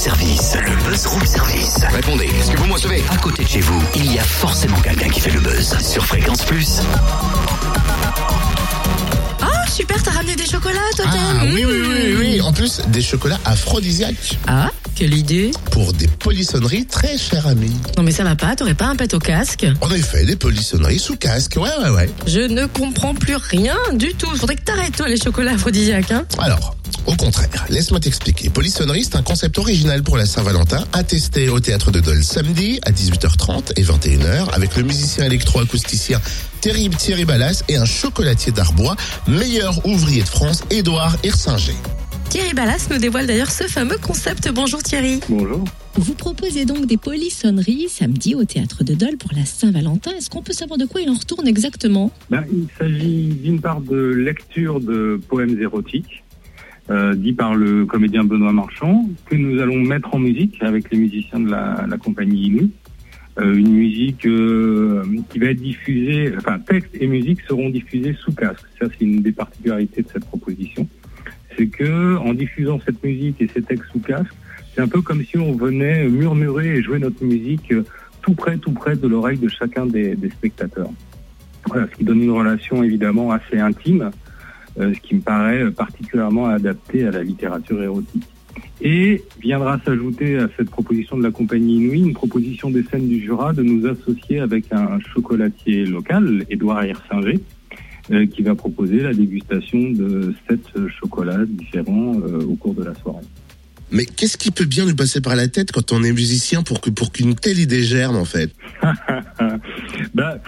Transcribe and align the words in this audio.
service, 0.00 0.56
le 0.64 0.74
buzz 0.88 1.06
room 1.08 1.26
service. 1.26 1.76
Répondez, 1.92 2.24
est-ce 2.24 2.50
que 2.52 2.56
vous 2.56 2.64
me 2.66 2.72
recevez 2.72 3.04
À 3.10 3.18
côté 3.18 3.44
de 3.44 3.48
chez 3.48 3.60
vous, 3.60 3.82
il 3.94 4.10
y 4.14 4.18
a 4.18 4.24
forcément 4.24 4.80
quelqu'un 4.80 5.10
qui 5.10 5.20
fait 5.20 5.30
le 5.30 5.40
buzz 5.40 5.76
sur 5.78 6.06
Fréquence 6.06 6.42
Plus. 6.42 6.80
Oh, 9.42 9.46
super, 9.70 10.02
t'as 10.02 10.12
ramené 10.12 10.36
des 10.36 10.46
chocolats, 10.46 10.80
toi 10.96 11.04
Ah 11.06 11.12
t'aimes 11.12 11.52
oui, 11.52 11.66
oui, 11.66 11.82
oui, 11.86 12.16
oui. 12.18 12.40
En 12.40 12.50
plus, 12.54 12.80
des 12.88 13.02
chocolats 13.02 13.38
aphrodisiaques 13.44 14.38
Ah, 14.48 14.70
quelle 14.94 15.14
idée 15.14 15.50
pour 15.70 15.92
des 15.92 16.08
polissonneries 16.08 16.86
très 16.86 17.16
chères 17.16 17.46
amis. 17.46 17.76
Non 17.96 18.02
mais 18.02 18.10
ça 18.10 18.24
va 18.24 18.36
pas, 18.36 18.54
t'aurais 18.56 18.74
pas 18.74 18.86
un 18.86 18.96
pet 18.96 19.12
au 19.14 19.18
casque 19.18 19.66
En 19.80 19.90
effet, 19.90 20.24
des 20.24 20.36
polissonneries 20.36 20.98
sous 20.98 21.16
casque. 21.16 21.56
Ouais, 21.56 21.70
ouais, 21.82 21.90
ouais. 21.90 22.10
Je 22.26 22.40
ne 22.40 22.66
comprends 22.66 23.14
plus 23.14 23.36
rien 23.36 23.76
du 23.94 24.14
tout. 24.14 24.28
Faudrait 24.36 24.56
que 24.56 24.62
t'arrêtes, 24.62 24.96
toi, 24.96 25.08
les 25.08 25.16
chocolats 25.16 25.52
aphrodisiaques, 25.52 26.10
hein 26.10 26.24
Alors, 26.38 26.76
au 27.06 27.14
contraire, 27.14 27.66
laisse-moi 27.68 28.00
t'expliquer. 28.00 28.50
Polissonnerie, 28.50 29.04
c'est 29.04 29.16
un 29.16 29.22
concept 29.22 29.58
original 29.58 30.02
pour 30.02 30.16
la 30.16 30.26
Saint-Valentin, 30.26 30.84
à 30.92 31.02
tester 31.02 31.48
au 31.48 31.60
Théâtre 31.60 31.90
de 31.90 32.00
Dole 32.00 32.22
samedi 32.22 32.78
à 32.84 32.90
18h30 32.92 33.72
et 33.76 33.82
21h 33.82 34.50
avec 34.52 34.76
le 34.76 34.82
musicien 34.82 35.24
électro-acousticien 35.24 36.20
Terrible 36.60 36.96
Thierry 36.96 37.24
Ballas 37.24 37.62
et 37.68 37.76
un 37.76 37.84
chocolatier 37.84 38.52
d'Arbois, 38.52 38.96
meilleur 39.26 39.84
ouvrier 39.86 40.22
de 40.22 40.28
France, 40.28 40.62
Édouard 40.70 41.16
Hirsinger. 41.24 41.76
Thierry 42.30 42.54
Ballas 42.54 42.86
nous 42.92 42.98
dévoile 42.98 43.26
d'ailleurs 43.26 43.50
ce 43.50 43.64
fameux 43.64 43.98
concept. 43.98 44.52
Bonjour 44.54 44.80
Thierry. 44.80 45.18
Bonjour. 45.28 45.64
Vous 45.96 46.14
proposez 46.14 46.64
donc 46.64 46.86
des 46.86 46.96
polissonneries 46.96 47.88
samedi 47.88 48.36
au 48.36 48.44
théâtre 48.44 48.84
de 48.84 48.94
Dole 48.94 49.16
pour 49.16 49.32
la 49.34 49.44
Saint-Valentin. 49.44 50.12
Est-ce 50.12 50.30
qu'on 50.30 50.40
peut 50.40 50.52
savoir 50.52 50.78
de 50.78 50.84
quoi 50.84 51.00
il 51.00 51.10
en 51.10 51.14
retourne 51.14 51.48
exactement? 51.48 52.12
Ben, 52.30 52.44
il 52.52 52.68
s'agit 52.78 53.30
d'une 53.42 53.60
part 53.60 53.80
de 53.80 53.96
lecture 53.96 54.78
de 54.78 55.20
poèmes 55.28 55.60
érotiques, 55.60 56.22
euh, 56.88 57.16
dit 57.16 57.32
par 57.32 57.56
le 57.56 57.84
comédien 57.84 58.22
Benoît 58.22 58.52
Marchand, 58.52 59.08
que 59.26 59.34
nous 59.34 59.60
allons 59.60 59.80
mettre 59.80 60.14
en 60.14 60.20
musique 60.20 60.62
avec 60.62 60.88
les 60.92 60.98
musiciens 60.98 61.40
de 61.40 61.50
la, 61.50 61.84
la 61.88 61.98
compagnie 61.98 62.46
Inou. 62.46 62.70
Euh, 63.40 63.54
une 63.54 63.72
musique 63.72 64.24
euh, 64.26 65.02
qui 65.30 65.40
va 65.40 65.46
être 65.46 65.60
diffusée, 65.60 66.32
enfin 66.36 66.60
texte 66.60 66.90
et 66.94 67.08
musique 67.08 67.40
seront 67.48 67.70
diffusés 67.70 68.16
sous 68.22 68.32
casque. 68.32 68.66
Ça, 68.80 68.86
c'est 68.88 69.04
une 69.04 69.20
des 69.20 69.32
particularités 69.32 70.02
de 70.02 70.08
cette 70.12 70.26
proposition. 70.26 70.88
C'est 71.60 71.66
que 71.66 72.16
en 72.16 72.32
diffusant 72.32 72.80
cette 72.86 73.04
musique 73.04 73.36
et 73.42 73.46
ces 73.52 73.60
textes 73.60 73.84
sous 73.92 73.98
casque, 73.98 74.32
c'est 74.74 74.80
un 74.80 74.88
peu 74.88 75.02
comme 75.02 75.22
si 75.22 75.36
on 75.36 75.52
venait 75.52 76.08
murmurer 76.08 76.76
et 76.76 76.82
jouer 76.82 76.98
notre 76.98 77.22
musique 77.22 77.70
euh, 77.72 77.84
tout 78.22 78.32
près, 78.32 78.56
tout 78.56 78.72
près 78.72 78.96
de 78.96 79.06
l'oreille 79.06 79.36
de 79.36 79.48
chacun 79.48 79.84
des, 79.84 80.16
spectateurs. 80.38 80.88
Voilà, 81.66 81.86
ce 81.92 81.98
qui 81.98 82.04
donne 82.04 82.22
une 82.22 82.30
relation 82.30 82.82
évidemment 82.82 83.30
assez 83.30 83.58
intime, 83.58 84.10
euh, 84.78 84.94
ce 84.94 85.00
qui 85.00 85.16
me 85.16 85.20
paraît 85.20 85.70
particulièrement 85.70 86.46
adapté 86.46 87.06
à 87.06 87.10
la 87.10 87.22
littérature 87.22 87.82
érotique. 87.82 88.26
Et 88.80 89.22
viendra 89.38 89.78
s'ajouter 89.84 90.38
à 90.38 90.48
cette 90.56 90.70
proposition 90.70 91.18
de 91.18 91.24
la 91.24 91.30
compagnie 91.30 91.76
Inouï 91.76 92.00
une 92.00 92.14
proposition 92.14 92.70
des 92.70 92.84
scènes 92.84 93.06
du 93.06 93.20
Jura 93.20 93.52
de 93.52 93.62
nous 93.62 93.86
associer 93.86 94.40
avec 94.40 94.72
un 94.72 94.98
chocolatier 95.12 95.84
local, 95.84 96.46
Édouard 96.48 96.86
Hirsinger, 96.86 97.38
qui 98.32 98.42
va 98.42 98.54
proposer 98.54 99.00
la 99.00 99.14
dégustation 99.14 99.78
de 99.90 100.34
sept 100.48 100.60
chocolats 101.00 101.44
différents 101.46 102.14
euh, 102.20 102.42
au 102.44 102.54
cours 102.56 102.74
de 102.74 102.84
la 102.84 102.94
soirée. 102.94 103.24
Mais 103.92 104.04
qu'est-ce 104.04 104.38
qui 104.38 104.52
peut 104.52 104.66
bien 104.66 104.86
nous 104.86 104.94
passer 104.94 105.20
par 105.20 105.34
la 105.34 105.48
tête 105.48 105.72
quand 105.72 105.92
on 105.92 106.04
est 106.04 106.12
musicien 106.12 106.62
pour 106.62 106.80
que 106.80 106.90
pour 106.90 107.10
qu'une 107.10 107.34
telle 107.34 107.58
idée 107.58 107.82
germe 107.82 108.16
en 108.16 108.24
fait? 108.24 108.54
Bah, 110.14 110.38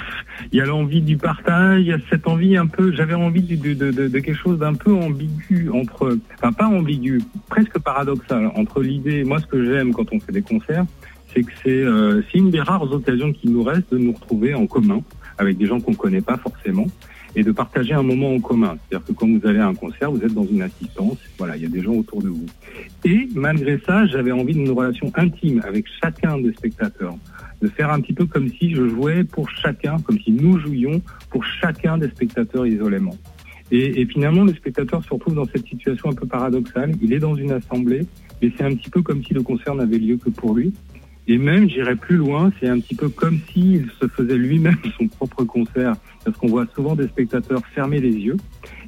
il 0.50 0.58
y 0.58 0.60
a 0.60 0.66
l'envie 0.66 1.02
du 1.02 1.16
partage, 1.16 1.82
il 1.82 1.86
y 1.86 1.92
a 1.92 1.98
cette 2.10 2.26
envie 2.26 2.56
un 2.56 2.66
peu, 2.66 2.92
j'avais 2.92 3.14
envie 3.14 3.42
de, 3.42 3.74
de, 3.74 3.90
de, 3.92 4.08
de 4.08 4.18
quelque 4.18 4.36
chose 4.36 4.58
d'un 4.58 4.74
peu 4.74 4.92
ambigu 4.92 5.70
entre, 5.70 6.18
enfin 6.34 6.52
pas 6.52 6.66
ambigu, 6.66 7.20
presque 7.48 7.78
paradoxal 7.78 8.50
entre 8.56 8.82
l'idée, 8.82 9.22
moi 9.22 9.38
ce 9.40 9.46
que 9.46 9.64
j'aime 9.64 9.92
quand 9.92 10.12
on 10.12 10.18
fait 10.18 10.32
des 10.32 10.42
concerts, 10.42 10.84
c'est 11.32 11.42
que 11.42 11.52
c'est 11.62 11.70
euh, 11.70 12.22
une 12.34 12.50
des 12.50 12.60
rares 12.60 12.90
occasions 12.90 13.32
qui 13.32 13.48
nous 13.48 13.62
reste 13.62 13.92
de 13.92 13.98
nous 13.98 14.12
retrouver 14.12 14.54
en 14.54 14.66
commun 14.66 15.00
avec 15.38 15.56
des 15.56 15.66
gens 15.66 15.80
qu'on 15.80 15.94
connaît 15.94 16.20
pas 16.20 16.38
forcément 16.38 16.86
et 17.34 17.42
de 17.42 17.52
partager 17.52 17.94
un 17.94 18.02
moment 18.02 18.34
en 18.34 18.40
commun. 18.40 18.76
C'est-à-dire 18.88 19.06
que 19.06 19.12
quand 19.12 19.28
vous 19.28 19.46
allez 19.46 19.58
à 19.58 19.68
un 19.68 19.74
concert, 19.74 20.10
vous 20.10 20.22
êtes 20.22 20.34
dans 20.34 20.46
une 20.46 20.62
assistance, 20.62 21.18
voilà, 21.38 21.56
il 21.56 21.62
y 21.62 21.66
a 21.66 21.68
des 21.68 21.82
gens 21.82 21.94
autour 21.94 22.22
de 22.22 22.28
vous. 22.28 22.46
Et 23.04 23.28
malgré 23.34 23.78
ça, 23.86 24.06
j'avais 24.06 24.32
envie 24.32 24.54
d'une 24.54 24.70
relation 24.70 25.10
intime 25.14 25.62
avec 25.66 25.86
chacun 26.02 26.38
des 26.38 26.52
spectateurs, 26.52 27.16
de 27.60 27.68
faire 27.68 27.90
un 27.90 28.00
petit 28.00 28.12
peu 28.12 28.26
comme 28.26 28.48
si 28.48 28.74
je 28.74 28.88
jouais 28.88 29.24
pour 29.24 29.48
chacun, 29.50 29.98
comme 30.00 30.18
si 30.18 30.32
nous 30.32 30.58
jouions 30.58 31.00
pour 31.30 31.44
chacun 31.44 31.98
des 31.98 32.08
spectateurs 32.08 32.66
isolément. 32.66 33.16
Et, 33.70 34.02
et 34.02 34.06
finalement, 34.06 34.44
le 34.44 34.52
spectateur 34.52 35.02
se 35.02 35.08
retrouve 35.08 35.34
dans 35.34 35.46
cette 35.46 35.66
situation 35.66 36.10
un 36.10 36.14
peu 36.14 36.26
paradoxale. 36.26 36.92
Il 37.00 37.12
est 37.14 37.18
dans 37.18 37.34
une 37.34 37.52
assemblée, 37.52 38.06
mais 38.42 38.52
c'est 38.56 38.64
un 38.64 38.74
petit 38.74 38.90
peu 38.90 39.00
comme 39.00 39.24
si 39.24 39.32
le 39.32 39.42
concert 39.42 39.74
n'avait 39.74 39.98
lieu 39.98 40.18
que 40.18 40.28
pour 40.28 40.54
lui. 40.54 40.74
Et 41.28 41.38
même, 41.38 41.68
j'irais 41.68 41.96
plus 41.96 42.16
loin, 42.16 42.50
c'est 42.58 42.68
un 42.68 42.80
petit 42.80 42.96
peu 42.96 43.08
comme 43.08 43.38
s'il 43.52 43.88
se 44.00 44.08
faisait 44.08 44.36
lui-même 44.36 44.78
son 44.98 45.06
propre 45.08 45.44
concert, 45.44 45.94
parce 46.24 46.36
qu'on 46.36 46.48
voit 46.48 46.66
souvent 46.74 46.96
des 46.96 47.06
spectateurs 47.06 47.62
fermer 47.74 48.00
les 48.00 48.12
yeux 48.12 48.36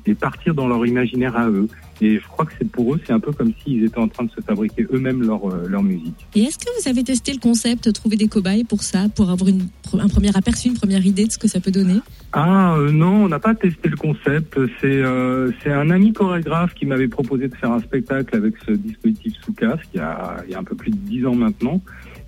et 0.06 0.14
partir 0.14 0.54
dans 0.54 0.68
leur 0.68 0.84
imaginaire 0.84 1.36
à 1.36 1.48
eux. 1.48 1.68
Et 2.00 2.18
je 2.18 2.26
crois 2.26 2.44
que 2.44 2.52
c'est 2.58 2.68
pour 2.68 2.94
eux, 2.94 3.00
c'est 3.06 3.12
un 3.12 3.20
peu 3.20 3.32
comme 3.32 3.52
s'ils 3.62 3.84
étaient 3.84 3.98
en 3.98 4.08
train 4.08 4.24
de 4.24 4.30
se 4.30 4.40
fabriquer 4.40 4.86
eux-mêmes 4.92 5.22
leur, 5.22 5.48
euh, 5.48 5.66
leur 5.68 5.82
musique. 5.82 6.26
Et 6.34 6.42
est-ce 6.42 6.58
que 6.58 6.64
vous 6.78 6.88
avez 6.88 7.04
testé 7.04 7.32
le 7.32 7.38
concept, 7.38 7.92
trouver 7.92 8.16
des 8.16 8.26
cobayes 8.26 8.64
pour 8.64 8.82
ça, 8.82 9.08
pour 9.14 9.30
avoir 9.30 9.48
une, 9.48 9.68
un 9.94 10.08
premier 10.08 10.36
aperçu, 10.36 10.68
une 10.68 10.74
première 10.74 11.06
idée 11.06 11.26
de 11.26 11.30
ce 11.30 11.38
que 11.38 11.48
ça 11.48 11.60
peut 11.60 11.70
donner? 11.70 12.00
Ah 12.32 12.74
euh, 12.74 12.90
non, 12.90 13.24
on 13.24 13.28
n'a 13.28 13.38
pas 13.38 13.54
testé 13.54 13.88
le 13.88 13.96
concept. 13.96 14.58
C'est 14.80 15.02
euh, 15.02 15.52
c'est 15.62 15.72
un 15.72 15.88
ami 15.90 16.12
chorégraphe 16.12 16.74
qui 16.74 16.84
m'avait 16.84 17.08
proposé 17.08 17.48
de 17.48 17.54
faire 17.54 17.70
un 17.70 17.80
spectacle 17.80 18.36
avec 18.36 18.54
ce 18.66 18.72
dispositif 18.72 19.34
sous 19.44 19.52
casque 19.52 19.88
il 19.94 19.98
y 19.98 20.00
a, 20.00 20.38
il 20.46 20.52
y 20.52 20.54
a 20.56 20.58
un 20.58 20.64
peu 20.64 20.74
plus 20.74 20.90
de 20.90 20.96
dix 20.96 21.24
ans 21.24 21.36
maintenant. 21.36 21.80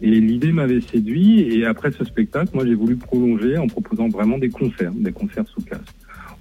Et 0.03 0.11
l'idée 0.21 0.53
m'avait 0.53 0.81
séduit. 0.81 1.41
Et 1.41 1.65
après 1.67 1.91
ce 1.91 2.05
spectacle, 2.05 2.51
moi, 2.55 2.65
j'ai 2.67 2.75
voulu 2.75 2.97
prolonger 2.97 3.57
en 3.57 3.67
proposant 3.67 4.09
vraiment 4.09 4.39
des 4.39 4.51
concerts, 4.51 4.93
des 4.95 5.13
concerts 5.13 5.45
sous 5.55 5.63
casque. 5.63 5.83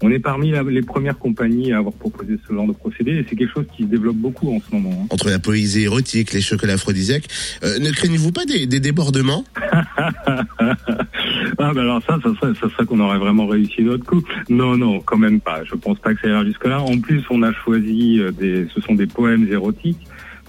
On 0.02 0.12
est 0.12 0.20
parmi 0.20 0.52
la- 0.52 0.62
les 0.64 0.82
premières 0.82 1.18
compagnies 1.18 1.72
à 1.72 1.78
avoir 1.78 1.94
proposé 1.94 2.38
ce 2.46 2.54
genre 2.54 2.68
de 2.68 2.74
procédé 2.74 3.12
et 3.14 3.26
c'est 3.30 3.38
quelque 3.38 3.54
chose 3.54 3.66
qui 3.78 3.84
se 3.84 3.88
développe 3.88 4.18
beaucoup 4.18 4.54
en 4.54 4.60
ce 4.60 4.76
moment. 4.76 4.92
hein. 5.04 5.08
Entre 5.10 5.30
la 5.30 5.40
poésie 5.40 5.84
érotique, 5.84 6.34
les 6.34 6.42
chocolats 6.42 6.74
aphrodisiaques, 6.74 7.30
euh, 7.64 7.80
ne 7.80 7.90
craignez-vous 7.92 8.34
pas 8.34 8.44
des, 8.46 8.68
des 8.68 8.82
débordements? 8.82 9.46
Ah 11.58 11.72
ben 11.74 11.82
alors 11.82 12.02
ça, 12.06 12.20
ça 12.22 12.30
serait, 12.40 12.54
ça 12.60 12.70
serait 12.70 12.86
qu'on 12.86 13.00
aurait 13.00 13.18
vraiment 13.18 13.48
réussi 13.48 13.82
notre 13.82 14.06
coup. 14.06 14.22
Non, 14.50 14.78
non, 14.78 15.00
quand 15.00 15.18
même 15.18 15.40
pas. 15.40 15.64
Je 15.64 15.76
pense 15.76 15.98
pas 16.00 16.14
que 16.14 16.22
ça 16.22 16.28
ira 16.28 16.44
jusque-là. 16.46 16.82
En 16.82 17.00
plus, 17.00 17.24
on 17.30 17.42
a 17.44 17.54
choisi 17.54 18.20
euh, 18.20 18.32
des, 18.32 18.68
ce 18.74 18.82
sont 18.82 18.94
des 18.96 19.08
poèmes 19.08 19.48
érotiques. 19.50 20.00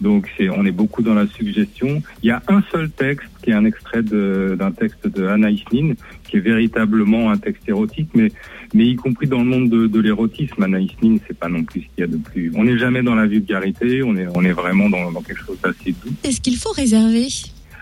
Donc 0.01 0.29
c'est, 0.37 0.49
on 0.51 0.65
est 0.67 0.73
beaucoup 0.73 1.03
dans 1.03 1.15
la 1.15 1.27
suggestion. 1.27 2.03
Il 2.23 2.27
y 2.27 2.31
a 2.31 2.43
un 2.49 2.63
seul 2.71 2.91
texte 2.91 3.29
qui 3.43 3.51
est 3.51 3.55
un 3.55 3.65
extrait 3.65 4.03
de- 4.03 4.55
d'un 4.59 4.71
texte 4.71 5.07
de 5.09 5.27
Anaïs 5.27 5.63
Nin, 5.73 5.95
qui 6.25 6.37
est 6.37 6.41
véritablement 6.41 7.31
un 7.31 7.39
texte 7.39 7.69
érotique, 7.69 8.11
mais 8.15 8.31
mais 8.75 8.85
y 8.87 8.97
compris 8.97 9.27
dans 9.27 9.39
le 9.39 9.45
monde 9.45 9.71
de, 9.71 9.87
de 9.87 10.01
l'érotisme, 10.01 10.63
Anaïs 10.63 10.91
Nin, 11.03 11.17
c'est 11.27 11.39
pas 11.39 11.49
non 11.49 11.65
plus 11.65 11.83
ce 11.83 11.87
qu'il 11.95 12.01
y 12.01 12.03
a 12.03 12.09
de 12.09 12.17
plus. 12.19 12.53
On 12.57 12.65
n'est 12.65 12.77
jamais 12.79 13.03
dans 13.03 13.15
la 13.15 13.27
vulgarité, 13.27 14.03
on 14.03 14.17
est 14.17 14.27
on 14.35 14.45
est 14.45 14.53
vraiment 14.53 14.91
dans, 14.91 15.11
dans 15.13 15.23
quelque 15.23 15.43
chose 15.45 15.59
d'assez 15.63 15.93
doux. 15.93 16.13
Est-ce 16.25 16.41
qu'il 16.41 16.57
faut 16.57 16.73
réserver? 16.73 17.29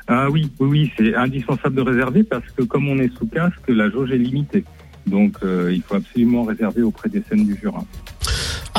Ah 0.06 0.30
oui, 0.30 0.50
oui, 0.60 0.68
oui, 0.68 0.92
c'est 0.96 1.14
indispensable 1.14 1.74
de 1.76 1.80
réserver 1.80 2.22
parce 2.22 2.48
que 2.54 2.62
comme 2.62 2.86
on 2.88 2.98
est 2.98 3.12
sous 3.16 3.26
casque, 3.26 3.62
la 3.68 3.90
jauge 3.90 4.12
est 4.12 4.18
limitée. 4.18 4.64
Donc 5.06 5.36
euh, 5.42 5.70
il 5.74 5.82
faut 5.82 5.96
absolument 5.96 6.44
réserver 6.44 6.82
auprès 6.82 7.08
des 7.08 7.22
scènes 7.28 7.44
du 7.46 7.56
Jura. 7.60 7.84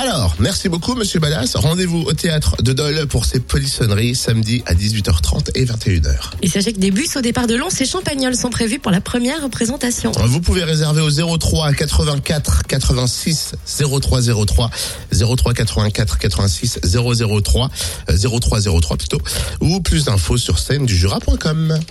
Alors, 0.06 0.36
merci 0.40 0.70
beaucoup, 0.70 0.94
Monsieur 0.94 1.20
Ballas. 1.20 1.54
Rendez-vous 1.56 2.02
au 2.02 2.14
théâtre 2.14 2.62
de 2.62 2.74
Dole 2.74 3.08
pour 3.08 3.26
ces 3.26 3.40
polissonneries 3.40 4.14
samedi 4.14 4.62
à 4.68 4.76
18h30 4.76 5.50
et 5.56 5.66
21h. 5.66 6.32
Et 6.44 6.48
sachez 6.48 6.74
que 6.74 6.80
des 6.80 6.92
bus 6.92 7.16
au 7.16 7.22
départ 7.22 7.48
de 7.48 7.56
Lons 7.56 7.70
et 7.80 7.86
Champagnols 7.86 8.36
sont 8.36 8.52
prévus 8.52 8.78
pour 8.78 8.92
la 8.92 9.02
première 9.02 9.42
représentation. 9.42 10.12
Vous 10.12 10.42
pouvez 10.42 10.64
réserver 10.64 11.02
au 11.02 11.38
03 11.38 11.74
84 11.74 12.64
86 12.68 13.56
03 13.66 14.22
03 14.46 14.70
03 15.12 15.54
84 15.54 16.18
86 16.20 16.80
003 16.84 17.70
euh, 18.10 18.40
03 18.40 18.62
03 18.62 18.98
plutôt 18.98 19.22
ou 19.60 19.80
plus 19.80 20.06
d'infos 20.06 20.38
sur 20.38 20.60
scène 20.60 20.86
du 20.86 20.96
jura.com. 20.96 21.80